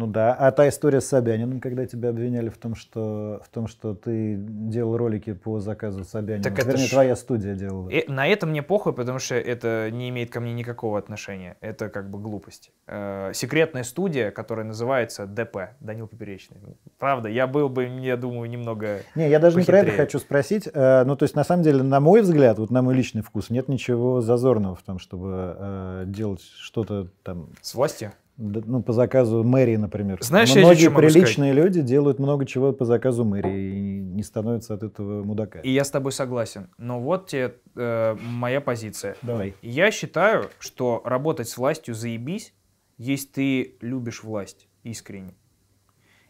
[0.00, 3.66] Ну да, а та история с Собяниным, когда тебя обвиняли в том, что, в том,
[3.66, 6.42] что ты делал ролики по заказу Собянина.
[6.42, 6.90] Так Вернее, ж...
[6.90, 7.90] твоя студия делала.
[7.90, 11.58] И, на это мне похуй, потому что это не имеет ко мне никакого отношения.
[11.60, 12.72] Это как бы глупость.
[12.86, 16.56] Э, секретная студия, которая называется ДП, Данил Поперечный.
[16.98, 19.80] Правда, я был бы, я думаю, немного Не, я даже похитрее.
[19.80, 20.66] не про это хочу спросить.
[20.72, 23.50] Э, ну, то есть, на самом деле, на мой взгляд, вот на мой личный вкус,
[23.50, 27.50] нет ничего зазорного в том, чтобы э, делать что-то там...
[27.60, 28.12] С властью?
[28.40, 30.18] Ну, по заказу мэрии, например.
[30.22, 35.22] Знаешь, Многие приличные люди делают много чего по заказу мэрии и не становятся от этого
[35.22, 35.60] мудака.
[35.60, 36.68] И я с тобой согласен.
[36.78, 39.16] Но вот тебе э, моя позиция.
[39.22, 39.54] Давай.
[39.62, 42.54] Я считаю, что работать с властью заебись,
[42.96, 45.34] если ты любишь власть искренне.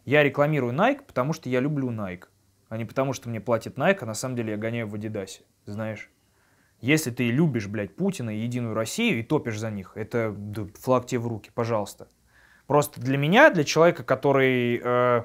[0.04, 2.24] Я рекламирую Nike, потому что я люблю Nike,
[2.68, 5.42] а не потому что мне платит Nike, а на самом деле я гоняю в Адидасе,
[5.66, 6.10] знаешь.
[6.80, 11.06] Если ты любишь, блядь, Путина и Единую Россию и топишь за них, это да, флаг
[11.06, 12.08] тебе в руки, пожалуйста.
[12.66, 15.22] Просто для меня, для человека, который э,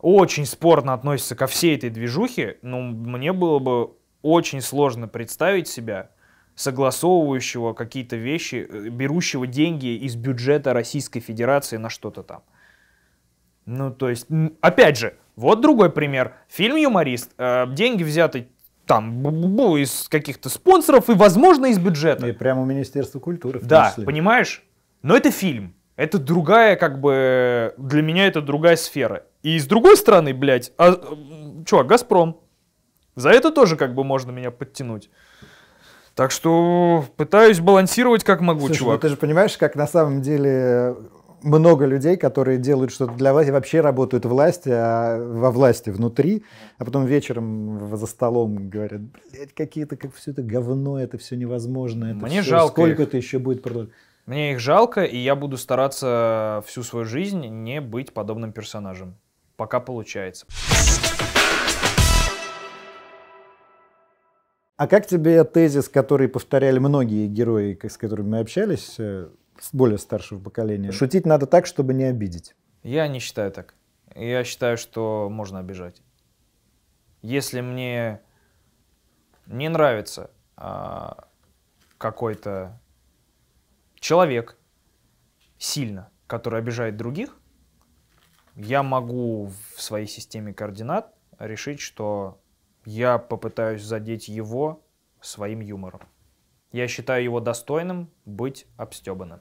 [0.00, 6.10] очень спорно относится ко всей этой движухе, ну, мне было бы очень сложно представить себя
[6.54, 12.42] согласовывающего какие-то вещи, э, берущего деньги из бюджета Российской Федерации на что-то там.
[13.64, 14.26] Ну, то есть,
[14.60, 16.34] опять же, вот другой пример.
[16.48, 17.32] Фильм «Юморист».
[17.38, 18.48] Э, деньги взяты
[18.88, 22.26] там из каких-то спонсоров и, возможно, из бюджета.
[22.26, 23.60] И прямо у Министерства культуры.
[23.62, 24.04] да, числе.
[24.04, 24.64] понимаешь?
[25.02, 25.74] Но это фильм.
[25.94, 29.24] Это другая, как бы, для меня это другая сфера.
[29.42, 30.94] И с другой стороны, блядь, а,
[31.66, 32.40] чувак, Газпром.
[33.14, 35.10] За это тоже как бы можно меня подтянуть.
[36.14, 38.94] Так что пытаюсь балансировать как могу, Слушай, чувак.
[38.94, 40.96] Ну ты же понимаешь, как на самом деле
[41.42, 46.44] много людей, которые делают что-то для власти, вообще работают власти, а во власти внутри,
[46.78, 52.06] а потом вечером за столом говорят, блядь, какие-то, как все это говно, это все невозможно.
[52.06, 53.08] Это Мне все, жалко Сколько их.
[53.08, 53.90] это еще будет продолжать?
[54.26, 59.16] Мне их жалко, и я буду стараться всю свою жизнь не быть подобным персонажем.
[59.56, 60.46] Пока получается.
[64.76, 69.26] А как тебе тезис, который повторяли многие герои, с которыми мы общались, э,
[69.72, 70.92] более старшего поколения.
[70.92, 72.54] Шутить надо так, чтобы не обидеть.
[72.82, 73.74] Я не считаю так.
[74.14, 76.02] Я считаю, что можно обижать.
[77.22, 78.20] Если мне
[79.46, 81.28] не нравится а,
[81.98, 82.80] какой-то
[83.98, 84.56] человек
[85.58, 87.36] сильно, который обижает других,
[88.54, 92.40] я могу в своей системе координат решить, что
[92.84, 94.82] я попытаюсь задеть его
[95.20, 96.00] своим юмором.
[96.72, 99.40] Я считаю его достойным быть обстебанным.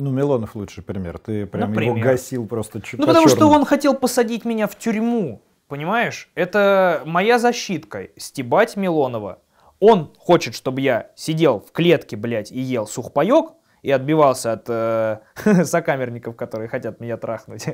[0.00, 1.18] Ну, Милонов лучший пример.
[1.18, 1.96] Ты прям Например.
[1.96, 5.42] его гасил просто Ну, потому что он хотел посадить меня в тюрьму.
[5.68, 6.30] Понимаешь?
[6.34, 8.08] Это моя защитка.
[8.16, 9.40] Стебать Милонова.
[9.78, 15.18] Он хочет, чтобы я сидел в клетке, блядь, и ел сухпайок, и отбивался от э,
[15.64, 17.66] сокамерников, которые хотят меня трахнуть.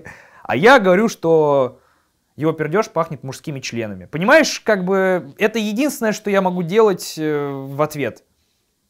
[0.43, 1.81] А я говорю, что
[2.35, 4.07] его пердеж пахнет мужскими членами.
[4.07, 8.25] Понимаешь, как бы это единственное, что я могу делать э, в ответ.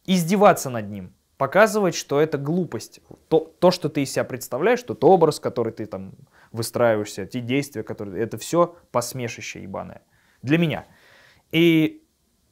[0.07, 3.01] Издеваться над ним показывать, что это глупость.
[3.29, 6.13] То, то, что ты из себя представляешь, тот образ, который ты там
[6.53, 8.23] выстраиваешься, те действия, которые...
[8.23, 10.03] Это все посмешище ебаное.
[10.43, 10.87] Для меня.
[11.53, 12.03] И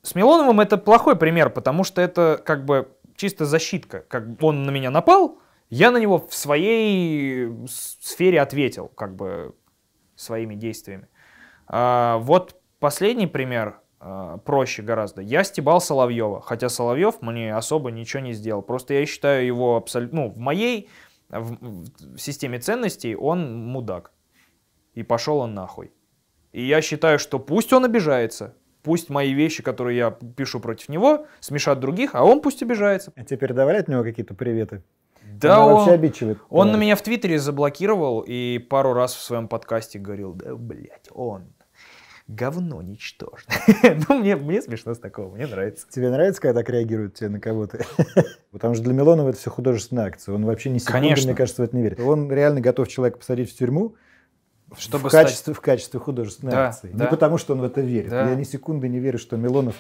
[0.03, 4.01] с Милоновым это плохой пример, потому что это как бы чисто защитка.
[4.01, 5.39] Как он на меня напал,
[5.71, 9.55] я на него в своей сфере ответил, как бы
[10.15, 11.09] своими действиями.
[11.67, 13.81] А, вот последний пример.
[14.07, 15.23] А, проще гораздо.
[15.23, 18.61] Я стебал Соловьева, хотя Соловьев мне особо ничего не сделал.
[18.61, 20.91] Просто я считаю его абсолютно, ну, в моей
[21.31, 21.57] в,
[22.15, 24.13] в системе ценностей он мудак.
[24.93, 25.91] И пошел он нахуй.
[26.53, 31.27] И я считаю, что пусть он обижается, пусть мои вещи, которые я пишу против него,
[31.41, 33.11] смешат других, а он пусть обижается.
[33.17, 34.83] А теперь давай от него какие-то приветы.
[35.23, 36.37] Да, он вообще обидчивый.
[36.51, 41.09] Он на меня в Твиттере заблокировал и пару раз в своем подкасте говорил, да, блядь,
[41.11, 41.55] он
[42.27, 43.59] говно ничтожное.
[44.09, 45.87] ну, мне, мне смешно с такого, мне нравится.
[45.91, 47.85] Тебе нравится, когда так реагируют тебе на кого-то?
[48.51, 50.35] Потому что для Милонова это все художественная акция.
[50.35, 51.27] Он вообще не секунды, Конечно.
[51.27, 52.01] мне кажется, в это не верит.
[52.01, 53.97] Он реально готов человека посадить в тюрьму,
[54.79, 56.91] чтобы в, качестве, в качестве художественной да, акции.
[56.93, 57.05] Да.
[57.05, 58.11] Не потому, что он в это верит.
[58.11, 58.29] Да.
[58.29, 59.75] Я ни секунды не верю, что Милонов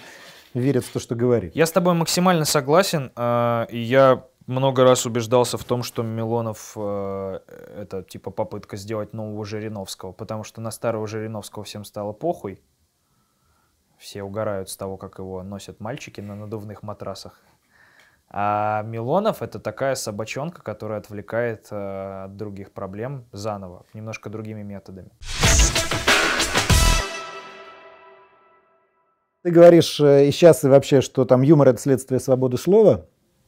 [0.53, 1.57] верит в то, что говорит.
[1.57, 3.11] Я с тобой максимально согласен.
[3.17, 7.41] А, и я много раз убеждался в том, что Милонов э,
[7.79, 12.63] это типа попытка сделать нового Жириновского, потому что на старого Жириновского всем стало похуй.
[13.99, 17.41] Все угорают с того, как его носят мальчики на надувных матрасах.
[18.29, 25.11] А Милонов это такая собачонка, которая отвлекает э, от других проблем заново, немножко другими методами.
[29.43, 33.07] Ты говоришь э, и сейчас и вообще, что там юмор это следствие свободы слова?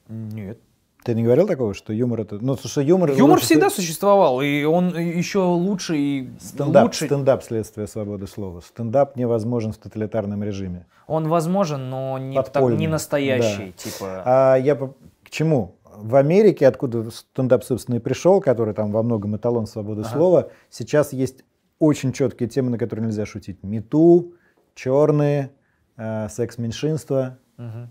[0.09, 0.61] Нет.
[1.07, 2.39] Ты не говорил такого, что юмор это...
[2.41, 3.13] Ну, слушай, юмор...
[3.13, 7.05] Юмор лучше всегда существовал, и он еще лучше и Стендап, лучше.
[7.07, 8.61] стендап следствие свободы слова.
[8.61, 10.87] Стендап невозможен в тоталитарном режиме.
[11.07, 14.23] Он возможен, но не, так- не настоящий, типа.
[14.25, 15.77] А я к чему?
[15.85, 20.11] В Америке, откуда стендап, собственно, и пришел, который там во многом эталон свободы Ага.
[20.11, 21.45] слова, сейчас есть
[21.79, 23.63] очень четкие темы, на которые нельзя шутить.
[23.63, 24.35] Мету,
[24.75, 25.53] черные,
[25.97, 27.37] э, секс-меньшинство.
[27.59, 27.91] Мгм.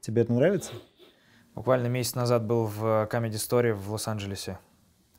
[0.00, 0.70] Тебе это нравится?
[1.58, 4.60] Буквально месяц назад был в Comedy Story в Лос-Анджелесе.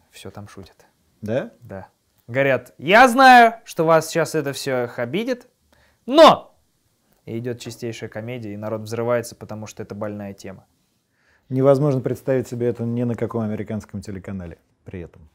[0.10, 0.86] Все там шутят.
[1.20, 1.52] Да?
[1.60, 1.90] Да.
[2.28, 5.50] Говорят, я знаю, что вас сейчас это все обидит,
[6.06, 6.58] но
[7.26, 10.66] и идет чистейшая комедия, и народ взрывается, потому что это больная тема.
[11.50, 15.30] Невозможно представить себе это ни на каком американском телеканале при этом.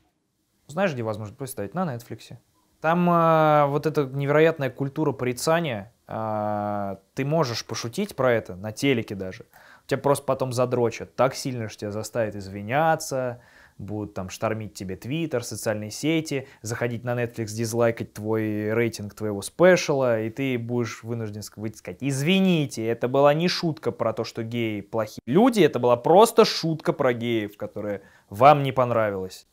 [0.69, 1.75] Знаешь, где возможно представить?
[1.75, 2.39] На Netflix.
[2.81, 5.93] Там а, вот эта невероятная культура порицания.
[6.07, 9.45] а, ты можешь пошутить про это на телеке даже.
[9.87, 13.41] Тебя просто потом задрочат так сильно, что тебя заставят извиняться,
[13.79, 20.23] будут там штормить тебе твиттер, социальные сети, заходить на Netflix, дизлайкать твой рейтинг твоего спешала,
[20.23, 25.21] и ты будешь вынужден сказать, извините, это была не шутка про то, что геи плохие
[25.27, 29.47] люди, это была просто шутка про геев, которая вам не понравилась.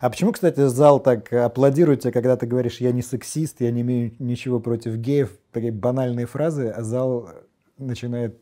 [0.00, 3.82] А почему, кстати, зал так аплодирует тебе, когда ты говоришь, я не сексист, я не
[3.82, 7.30] имею ничего против геев, такие банальные фразы, а зал
[7.78, 8.41] начинает...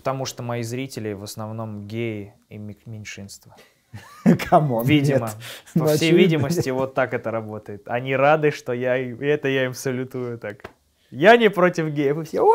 [0.00, 3.54] Потому что мои зрители в основном геи и меньшинство.
[4.48, 5.36] Come on, Видимо, нет.
[5.74, 7.82] по Ну, всей видимости, вот так это работает.
[7.84, 10.64] Они рады, что я и это я им салютую так.
[11.10, 12.16] Я не против геев.
[12.18, 12.54] И все, «Уа,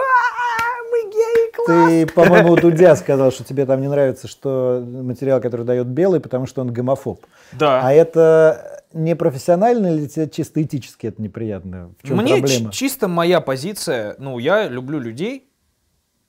[0.90, 1.90] мы геи, класс!
[1.90, 6.20] Ты, по-моему, у Дудя сказал, что тебе там не нравится, что материал, который дает белый,
[6.22, 7.24] потому что он гомофоб.
[7.54, 7.82] Да.
[7.84, 11.92] А это не профессионально или тебе чисто этически это неприятно?
[12.02, 12.72] В чем Мне проблема?
[12.72, 15.48] чисто моя позиция, ну, я люблю людей,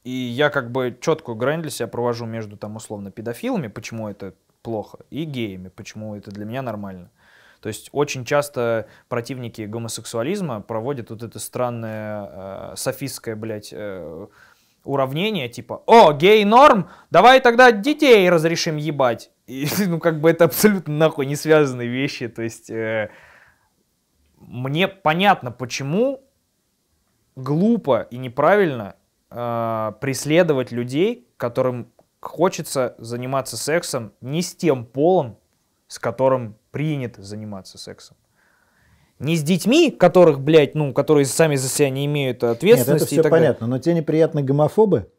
[0.06, 4.34] и я как бы четкую грань для себя провожу между там условно педофилами, почему это
[4.62, 7.10] плохо, и геями, почему это для меня нормально.
[7.60, 14.26] То есть очень часто противники гомосексуализма проводят вот это странное э, софистское, блядь, э,
[14.84, 19.32] уравнение, типа, о, гей норм, давай тогда детей разрешим ебать.
[19.48, 22.70] И, ну, как бы это абсолютно нахуй не связанные вещи, то есть...
[22.70, 23.10] э,
[24.38, 26.20] мне понятно, почему
[27.34, 28.94] глупо и неправильно
[29.30, 31.88] э, преследовать людей, которым
[32.20, 35.38] хочется заниматься сексом не с тем полом,
[35.88, 38.16] с которым принято заниматься сексом.
[39.18, 43.14] Не с детьми, которых, блядь, ну, которые сами за себя не имеют Нет, ответственности это
[43.14, 43.48] и все так далее.
[43.48, 45.10] понятно, но тебе неприятны гомофобы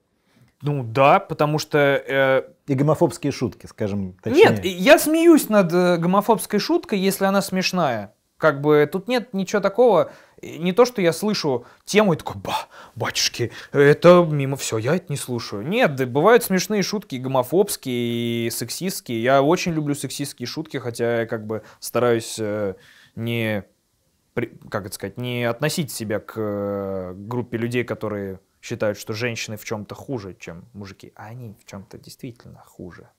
[0.61, 4.49] Ну да, потому что э, и гомофобские шутки, скажем точнее.
[4.49, 8.13] Нет, я смеюсь над э, гомофобской шуткой, если она смешная.
[8.37, 10.11] Как бы тут нет ничего такого.
[10.41, 15.05] Не то, что я слышу тему и такой, ба, батюшки, это мимо все, я это
[15.09, 15.67] не слушаю.
[15.67, 19.23] Нет, да бывают смешные шутки гомофобские, и сексистские.
[19.23, 22.75] Я очень люблю сексистские шутки, хотя я как бы стараюсь э,
[23.15, 23.63] не,
[24.69, 29.65] как это сказать, не относить себя к э, группе людей, которые считают, что женщины в
[29.65, 31.13] чем-то хуже, чем мужики.
[31.15, 33.09] А они в чем-то действительно хуже.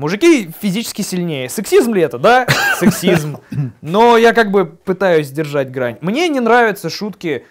[0.00, 1.50] Мужики физически сильнее.
[1.50, 2.18] Сексизм ли это?
[2.18, 2.46] Да,
[2.78, 3.36] сексизм.
[3.82, 5.98] Но я как бы пытаюсь держать грань.
[6.00, 7.44] Мне не нравятся шутки...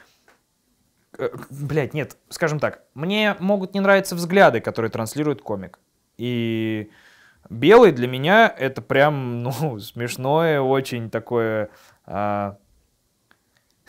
[1.19, 2.81] э, Блять, нет, скажем так.
[2.95, 5.77] Мне могут не нравиться взгляды, которые транслирует комик.
[6.17, 6.89] И
[7.51, 11.69] белый для меня это прям, ну, смешное, очень такое...
[12.07, 12.57] а,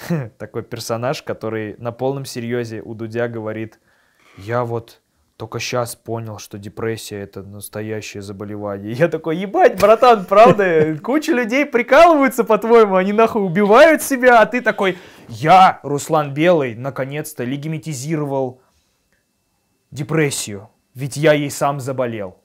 [0.39, 3.81] такой персонаж, который на полном серьезе у Дудя говорит,
[4.37, 5.01] я вот
[5.41, 8.93] только сейчас понял, что депрессия это настоящее заболевание.
[8.99, 14.61] Я такой, ебать, братан, правда, куча людей прикалываются, по-твоему, они нахуй убивают себя, а ты
[14.61, 14.99] такой,
[15.29, 18.61] я, Руслан Белый, наконец-то легимитизировал
[19.91, 22.37] депрессию, ведь я ей сам заболел.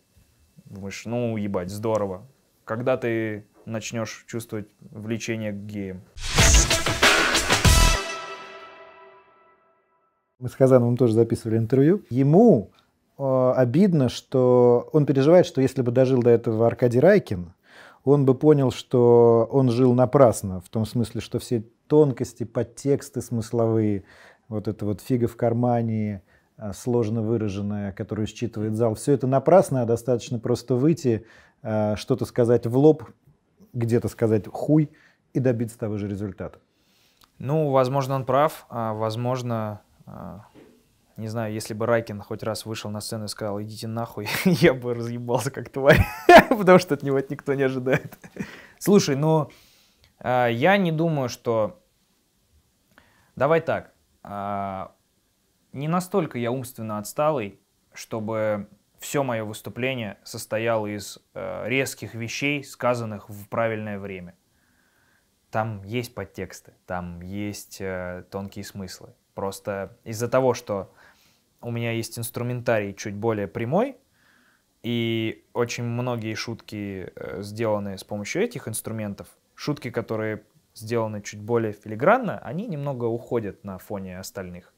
[0.64, 2.26] Думаешь, ну, ебать, здорово.
[2.64, 6.02] Когда ты начнешь чувствовать влечение к геям?
[10.40, 12.04] Мы с Хазановым тоже записывали интервью.
[12.10, 12.72] Ему
[13.18, 17.54] обидно, что он переживает, что если бы дожил до этого Аркадий Райкин,
[18.04, 24.04] он бы понял, что он жил напрасно, в том смысле, что все тонкости, подтексты смысловые,
[24.48, 26.22] вот это вот фига в кармане,
[26.58, 31.26] а, сложно выраженное, которую считывает зал, все это напрасно, а достаточно просто выйти,
[31.64, 33.04] а, что-то сказать в лоб,
[33.74, 34.92] где-то сказать хуй
[35.34, 36.60] и добиться того же результата.
[37.40, 40.46] Ну, возможно, он прав, а возможно, а,
[41.18, 44.74] не знаю, если бы Райкин хоть раз вышел на сцену и сказал, идите нахуй, я
[44.74, 46.06] бы разъебался как тварь,
[46.50, 48.18] потому что от него никто не ожидает.
[48.80, 49.50] Слушай, ну,
[50.20, 51.82] а, я не думаю, что...
[53.36, 54.96] Давай так, а,
[55.74, 57.60] не настолько я умственно отсталый,
[57.94, 64.36] чтобы все мое выступление состояло из э, резких вещей, сказанных в правильное время.
[65.52, 69.14] Там есть подтексты, там есть э, тонкие смыслы.
[69.36, 70.94] Просто из-за того, что
[71.66, 73.98] у меня есть инструментарий чуть более прямой,
[74.84, 80.44] и очень многие шутки э, сделаны с помощью этих инструментов, шутки, которые
[80.76, 84.76] сделаны чуть более филигранно, они немного уходят на фоне остальных.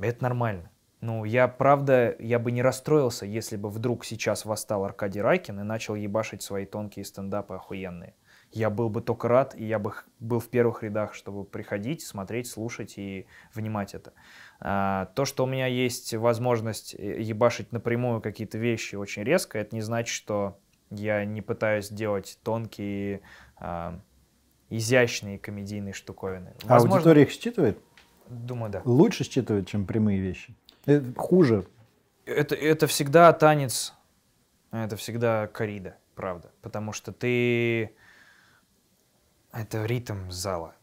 [0.00, 0.72] Это нормально.
[1.00, 5.62] Ну, я, правда, я бы не расстроился, если бы вдруг сейчас восстал Аркадий Райкин и
[5.62, 8.14] начал ебашить свои тонкие стендапы охуенные.
[8.52, 12.46] Я был бы только рад, и я бы был в первых рядах, чтобы приходить, смотреть,
[12.46, 14.12] слушать и внимать это.
[14.60, 19.74] А, то, что у меня есть возможность э, ебашить напрямую какие-то вещи очень резко, это
[19.74, 20.58] не значит, что
[20.90, 23.22] я не пытаюсь делать тонкие,
[23.56, 23.98] а,
[24.68, 26.54] изящные комедийные штуковины.
[26.64, 27.78] А Возможно, аудитория их считывает?
[28.28, 28.82] Думаю, да.
[28.84, 30.54] Лучше считывает, чем прямые вещи?
[30.86, 31.66] Это хуже.
[32.24, 33.94] Это, это всегда танец,
[34.70, 36.52] это всегда корида, правда.
[36.60, 37.94] Потому что ты...
[39.52, 40.74] Это ритм зала.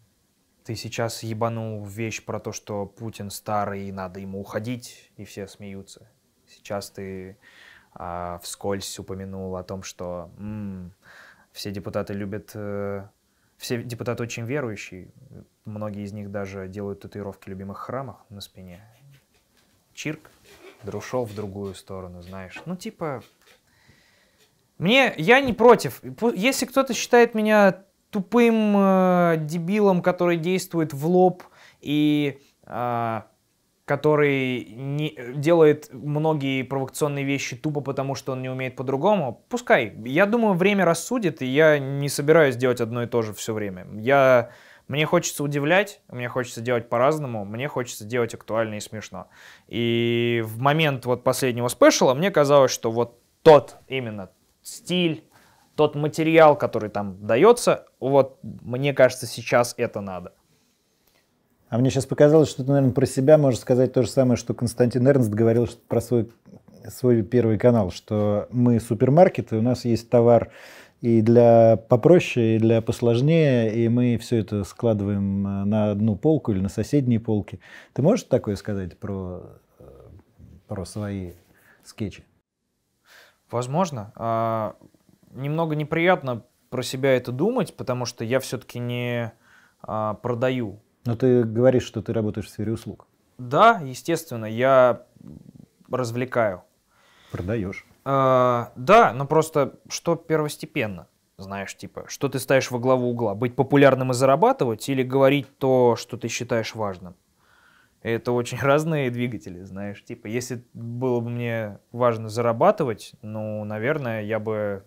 [0.63, 5.47] Ты сейчас ебанул вещь про то, что Путин старый, и надо ему уходить, и все
[5.47, 6.07] смеются.
[6.47, 7.37] Сейчас ты
[7.93, 10.93] а, вскользь упомянул о том, что м,
[11.51, 12.51] все депутаты любят...
[12.53, 13.07] Э,
[13.57, 15.09] все депутаты очень верующие.
[15.65, 18.81] Многие из них даже делают татуировки любимых храмах на спине
[19.93, 20.29] чирк,
[20.83, 22.61] да ушел в другую сторону, знаешь.
[22.65, 23.23] Ну, типа,
[24.77, 26.01] мне, я не против.
[26.35, 31.43] Если кто-то считает меня тупым э, дебилом, который действует в лоб
[31.81, 33.21] и э,
[33.85, 39.95] который не, делает многие провокационные вещи тупо, потому что он не умеет по-другому, пускай.
[40.05, 43.87] Я думаю, время рассудит, и я не собираюсь делать одно и то же все время.
[43.99, 44.51] Я
[44.87, 49.27] мне хочется удивлять, мне хочется делать по-разному, мне хочется делать актуально и смешно.
[49.67, 54.29] И в момент вот последнего спешала мне казалось, что вот тот именно
[54.61, 55.23] стиль,
[55.79, 60.33] тот материал, который там дается, вот мне кажется, сейчас это надо.
[61.69, 64.53] А мне сейчас показалось, что ты, наверное, про себя можешь сказать то же самое, что
[64.53, 66.29] Константин Эрнст говорил про свой,
[66.89, 70.51] свой первый канал, что мы супермаркет, и у нас есть товар
[70.99, 76.51] и для попроще, и для посложнее, и мы все это складываем э, на одну полку
[76.51, 77.61] или на соседние полки.
[77.93, 79.43] Ты можешь такое сказать про,
[79.79, 79.83] э,
[80.67, 81.35] про свои
[81.85, 82.25] скетчи?
[83.49, 84.11] Возможно.
[85.31, 89.31] Немного неприятно про себя это думать, потому что я все-таки не
[89.81, 90.79] а, продаю.
[91.05, 93.07] Но ты говоришь, что ты работаешь в сфере услуг.
[93.37, 95.05] Да, естественно, я
[95.89, 96.63] развлекаю.
[97.31, 97.85] Продаешь.
[98.05, 101.07] А, да, но просто что первостепенно?
[101.37, 103.33] Знаешь, типа, что ты ставишь во главу угла?
[103.33, 107.15] Быть популярным и зарабатывать или говорить то, что ты считаешь важным?
[108.01, 110.03] Это очень разные двигатели, знаешь.
[110.03, 114.83] Типа, если было бы мне важно зарабатывать, ну, наверное, я бы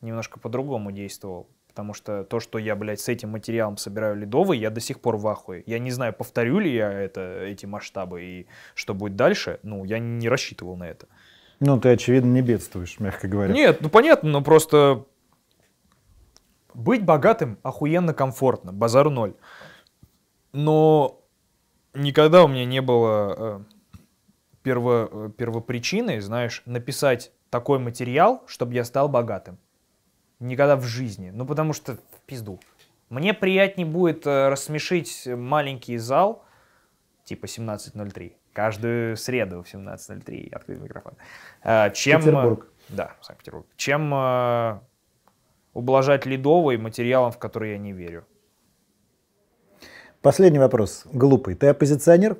[0.00, 1.48] немножко по-другому действовал.
[1.68, 5.18] Потому что то, что я, блядь, с этим материалом собираю ледовый, я до сих пор
[5.18, 5.62] в ахуе.
[5.66, 9.60] Я не знаю, повторю ли я это, эти масштабы и что будет дальше.
[9.62, 11.06] Ну, я не рассчитывал на это.
[11.60, 13.52] Ну, ты, очевидно, не бедствуешь, мягко говоря.
[13.52, 15.04] Нет, ну понятно, но просто
[16.72, 19.34] быть богатым охуенно комфортно, базару ноль.
[20.52, 21.22] Но
[21.94, 23.60] никогда у меня не было э,
[24.62, 29.58] перво, э, первопричиной, знаешь, написать такой материал, чтобы я стал богатым.
[30.40, 31.30] Никогда в жизни.
[31.30, 32.60] Ну, потому что в пизду.
[33.08, 36.44] Мне приятнее будет э, рассмешить маленький зал,
[37.24, 41.14] типа 1703, каждую среду в 17.03 открытый микрофон.
[41.62, 42.68] Э, чем, Петербург.
[42.88, 43.66] Да, Санкт-Петербург.
[43.76, 44.80] Чем э,
[45.72, 48.26] ублажать ледовый материалом, в который я не верю.
[50.20, 51.06] Последний вопрос.
[51.12, 51.54] Глупый.
[51.54, 52.36] Ты оппозиционер?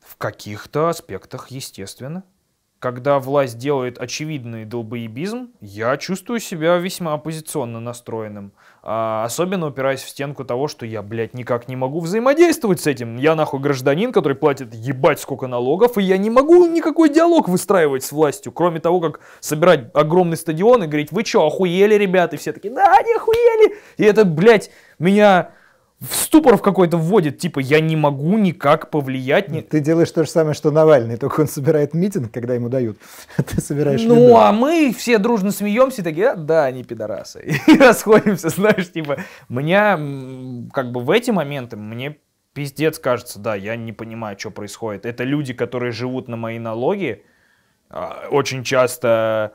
[0.00, 2.24] В каких-то аспектах, естественно
[2.84, 8.52] когда власть делает очевидный долбоебизм, я чувствую себя весьма оппозиционно настроенным.
[8.82, 13.16] А, особенно упираясь в стенку того, что я, блядь, никак не могу взаимодействовать с этим.
[13.16, 18.04] Я нахуй гражданин, который платит ебать сколько налогов, и я не могу никакой диалог выстраивать
[18.04, 22.36] с властью, кроме того, как собирать огромный стадион и говорить, вы что, охуели, ребята?
[22.36, 23.76] И все такие, да, не охуели.
[23.96, 25.52] И это, блядь, меня
[26.00, 29.48] в ступор в какой-то вводит, типа, я не могу никак повлиять.
[29.48, 29.62] Не...
[29.62, 32.98] Ты делаешь то же самое, что Навальный, только он собирает митинг, когда ему дают,
[33.36, 34.36] а ты собираешь Ну, лиду.
[34.36, 37.58] а мы все дружно смеемся, такие, а, да, они пидорасы.
[37.66, 39.18] И расходимся, знаешь, типа,
[39.48, 39.98] меня,
[40.72, 42.18] как бы в эти моменты, мне
[42.52, 45.06] пиздец кажется, да, я не понимаю, что происходит.
[45.06, 47.24] Это люди, которые живут на мои налоги,
[47.88, 49.54] а, очень часто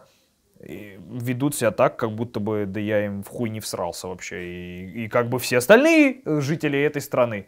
[0.60, 4.46] ведут себя так, как будто бы да я им в хуй не всрался вообще.
[4.46, 7.48] И, и как бы все остальные жители этой страны.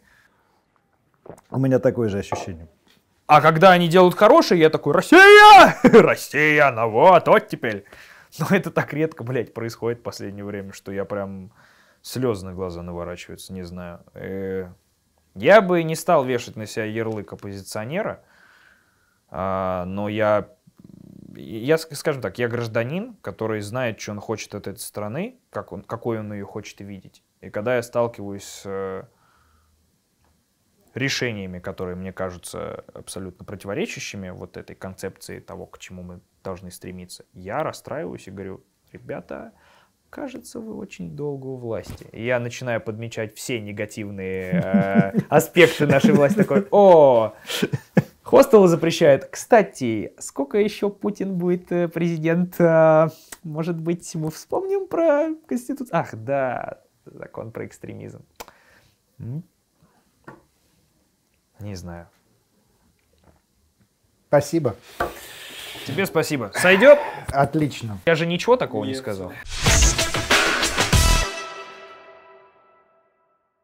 [1.49, 2.67] У меня такое же ощущение.
[3.27, 5.77] А когда они делают хорошие, я такой, Россия!
[5.83, 7.85] Россия, ну вот, вот теперь.
[8.39, 11.51] Но это так редко, блядь, происходит в последнее время, что я прям
[12.01, 14.01] слезы на глаза наворачиваются, не знаю.
[14.13, 14.69] Э,
[15.35, 18.23] я бы не стал вешать на себя ярлык оппозиционера,
[19.29, 20.49] а, но я,
[21.41, 25.83] я, скажем так, я гражданин, который знает, что он хочет от этой страны, как он,
[25.83, 27.23] какой он ее хочет видеть.
[27.41, 29.03] И когда я сталкиваюсь с э,
[30.93, 37.25] решениями, которые мне кажутся абсолютно противоречащими вот этой концепции того, к чему мы должны стремиться,
[37.33, 39.53] я расстраиваюсь и говорю, ребята,
[40.09, 42.07] кажется, вы очень долго у власти.
[42.11, 46.37] И я начинаю подмечать все негативные э, аспекты нашей власти.
[46.37, 47.33] Такой, о,
[48.23, 49.25] хостелы запрещают.
[49.25, 52.55] Кстати, сколько еще Путин будет э, президент?
[52.59, 53.09] А,
[53.43, 55.95] может быть, мы вспомним про Конституцию?
[55.97, 58.23] Ах, да, закон про экстремизм.
[61.59, 62.07] Не знаю.
[64.27, 64.75] Спасибо.
[65.85, 66.51] Тебе спасибо.
[66.55, 66.99] Сойдет?
[67.31, 67.97] Отлично.
[68.05, 68.95] Я же ничего такого Нет.
[68.95, 69.31] не сказал.